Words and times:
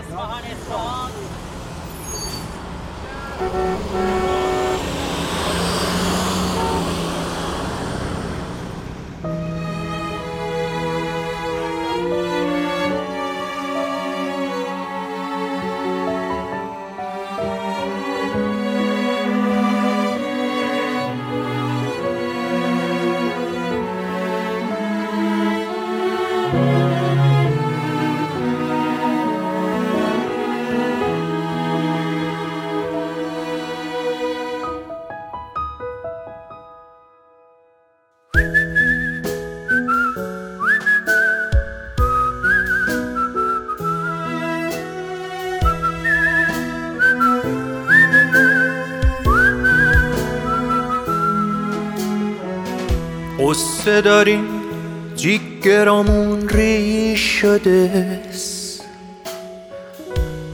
Isfahan 0.00 0.44
is 0.46 0.58
strong. 0.64 1.10
قصه 53.40 54.00
داریم 54.00 54.44
جیگرامون 55.16 56.48
ریش 56.48 57.20
شده 57.20 58.20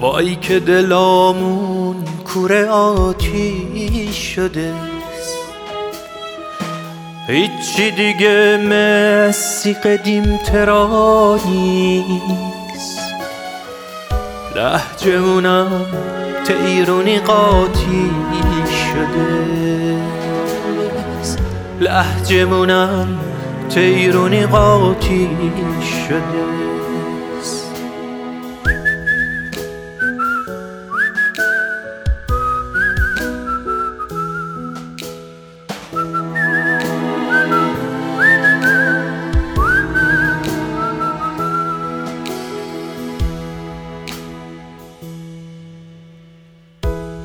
وای 0.00 0.36
که 0.36 0.60
دلامون 0.60 1.96
کوره 2.24 2.68
آتیش 2.68 4.16
شده 4.16 4.74
هیچی 7.26 7.90
دیگه 7.90 8.56
مسی 8.56 9.72
قدیم 9.72 10.36
ترا 10.36 11.40
نیست. 11.46 13.00
لحجمونم 14.56 15.86
تیرونی 16.46 17.18
قاطی 17.18 18.10
شده. 18.92 19.79
لحجمونم 21.80 23.18
تیرونی 23.68 24.46
قاطی 24.46 25.28
شده. 26.08 26.79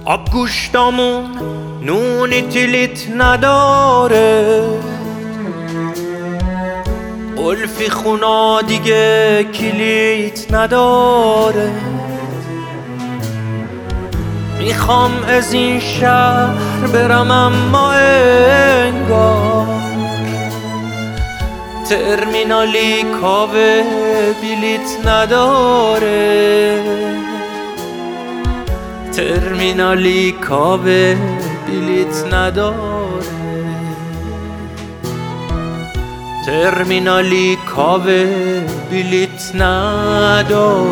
آب 0.08 0.30
گوشتامون 0.30 1.26
نونی 1.82 2.42
تیلیت 2.42 3.10
نداره 3.18 4.64
قلفی 7.38 7.90
خونا 7.90 8.62
دیگه 8.62 9.44
کلیت 9.44 10.54
نداره 10.54 11.72
می‌خوام 14.60 15.12
از 15.28 15.54
این 15.54 15.80
شهر 15.80 16.88
برم 16.94 17.32
اما 17.32 17.92
انگار 17.92 19.68
ترمینالی 21.90 23.04
کاوه 23.22 23.84
بیلیت 24.42 25.08
نداره 25.08 26.55
ترمینالی 29.36 30.32
کاوه 30.32 31.16
بیلیت 31.68 32.34
نداره. 32.34 33.26
ترمینالی 36.46 37.58
کاوه 37.76 38.26
بیلیت 38.90 39.56
نداره. 39.56 40.86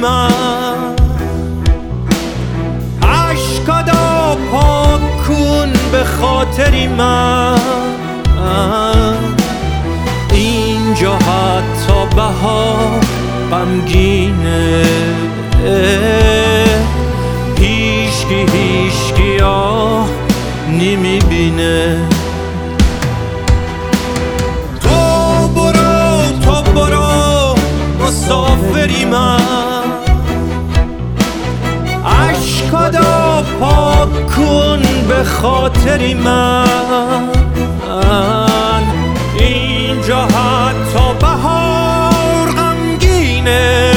من. 0.00 0.96
عشقادا 3.02 4.36
پاک 4.52 5.00
کن 5.26 5.72
به 5.92 6.04
خاطری 6.04 6.88
من. 6.88 7.58
اینجا 10.32 11.14
حتی 11.14 12.16
بهار 12.16 13.00
غمگینه. 13.50 14.84
هیشکی 17.58 18.46
هیشکی 18.52 19.40
آه 19.42 20.08
نمی‌بینه. 20.68 21.98
تو 24.82 25.48
برو 25.48 26.22
تو 26.44 26.72
برو 26.72 27.54
مسافری 28.06 29.04
من. 29.04 29.39
خاطری 35.24 36.14
من. 36.14 36.66
اینجا 39.38 40.22
حتی 40.22 41.14
بهار 41.20 42.50
غمگینه. 42.56 43.90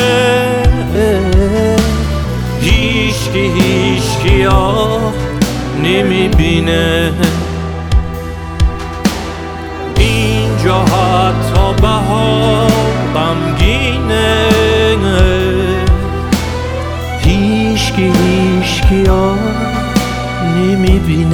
هیشکی 2.62 3.40
هیشکی 3.40 4.46
آه 4.46 5.14
نمی‌بینه. 5.84 7.14
اینجا 9.98 10.80
حتی 10.80 11.82
بهار 11.82 12.03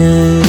هیشکی 0.10 0.16
هیشکی 0.16 0.49